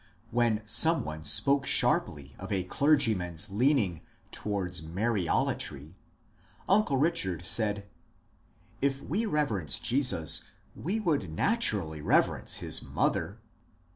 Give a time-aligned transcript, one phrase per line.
[0.31, 5.93] When some one spoke sharply of a clergyman's leaning toward ^^ Mariolatry,"
[6.67, 7.83] uncle Bichard said, ^^
[8.81, 10.41] If we reverence Jesus
[10.75, 13.37] we would naturally reverence his mother."